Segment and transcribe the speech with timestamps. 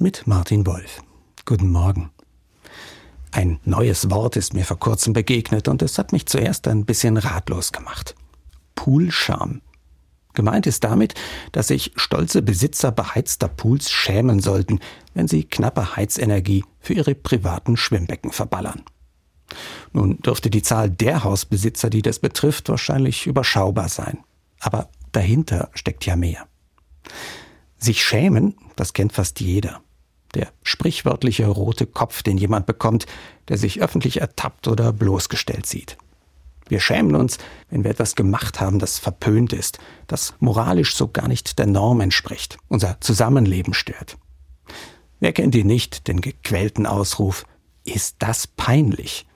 [0.00, 1.02] mit Martin Wolf.
[1.44, 2.10] Guten Morgen.
[3.32, 7.18] Ein neues Wort ist mir vor kurzem begegnet und es hat mich zuerst ein bisschen
[7.18, 8.14] ratlos gemacht.
[8.74, 9.60] Poolscham.
[10.32, 11.14] Gemeint ist damit,
[11.52, 14.80] dass sich stolze Besitzer beheizter Pools schämen sollten,
[15.12, 18.82] wenn sie knappe Heizenergie für ihre privaten Schwimmbecken verballern.
[19.92, 24.24] Nun dürfte die Zahl der Hausbesitzer, die das betrifft, wahrscheinlich überschaubar sein.
[24.60, 26.46] Aber dahinter steckt ja mehr.
[27.76, 29.82] Sich schämen, das kennt fast jeder.
[30.34, 33.06] Der sprichwörtliche rote Kopf, den jemand bekommt,
[33.48, 35.96] der sich öffentlich ertappt oder bloßgestellt sieht.
[36.68, 41.26] Wir schämen uns, wenn wir etwas gemacht haben, das verpönt ist, das moralisch so gar
[41.26, 44.16] nicht der Norm entspricht, unser Zusammenleben stört.
[45.18, 47.44] Wer kennt ihn nicht, den gequälten Ausruf,
[47.84, 49.26] ist das peinlich?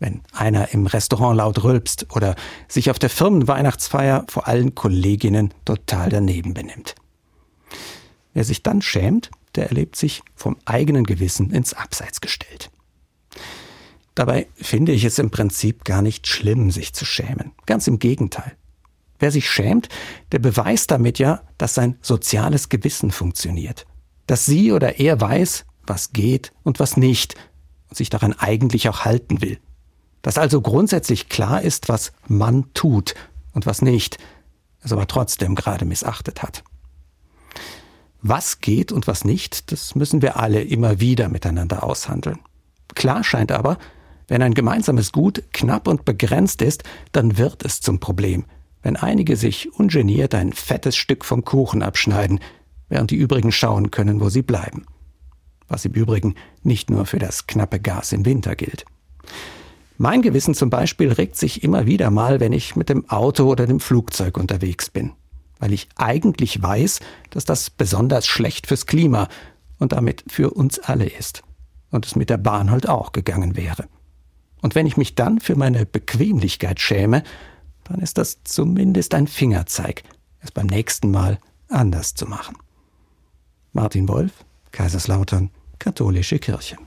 [0.00, 2.34] Wenn einer im Restaurant laut rülpst oder
[2.66, 6.96] sich auf der Firmenweihnachtsfeier vor allen Kolleginnen total daneben benimmt.
[8.34, 12.70] Wer sich dann schämt, der erlebt sich vom eigenen Gewissen ins Abseits gestellt.
[14.14, 17.52] Dabei finde ich es im Prinzip gar nicht schlimm, sich zu schämen.
[17.66, 18.56] Ganz im Gegenteil.
[19.18, 19.88] Wer sich schämt,
[20.32, 23.86] der beweist damit ja, dass sein soziales Gewissen funktioniert.
[24.26, 27.36] Dass sie oder er weiß, was geht und was nicht
[27.88, 29.58] und sich daran eigentlich auch halten will.
[30.22, 33.14] Dass also grundsätzlich klar ist, was man tut
[33.52, 34.18] und was nicht,
[34.82, 36.64] es aber trotzdem gerade missachtet hat.
[38.24, 42.38] Was geht und was nicht, das müssen wir alle immer wieder miteinander aushandeln.
[42.94, 43.78] Klar scheint aber,
[44.28, 48.44] wenn ein gemeinsames Gut knapp und begrenzt ist, dann wird es zum Problem,
[48.80, 52.38] wenn einige sich ungeniert ein fettes Stück vom Kuchen abschneiden,
[52.88, 54.86] während die übrigen schauen können, wo sie bleiben.
[55.66, 58.84] Was im Übrigen nicht nur für das knappe Gas im Winter gilt.
[59.98, 63.66] Mein Gewissen zum Beispiel regt sich immer wieder mal, wenn ich mit dem Auto oder
[63.66, 65.12] dem Flugzeug unterwegs bin
[65.62, 66.98] weil ich eigentlich weiß,
[67.30, 69.28] dass das besonders schlecht fürs Klima
[69.78, 71.44] und damit für uns alle ist.
[71.92, 73.86] Und es mit der Bahn halt auch gegangen wäre.
[74.60, 77.22] Und wenn ich mich dann für meine Bequemlichkeit schäme,
[77.84, 80.02] dann ist das zumindest ein Fingerzeig,
[80.40, 81.38] es beim nächsten Mal
[81.68, 82.56] anders zu machen.
[83.72, 84.32] Martin Wolf,
[84.72, 86.76] Kaiserslautern, Katholische Kirche.